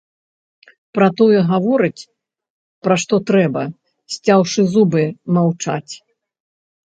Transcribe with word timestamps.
Пра 0.97 1.07
тое 1.19 1.39
гаворыць, 1.49 2.07
пра 2.87 2.95
што 3.03 3.15
трэба, 3.31 3.63
сцяўшы 4.15 4.61
зубы, 4.73 5.03
маўчаць. 5.37 5.93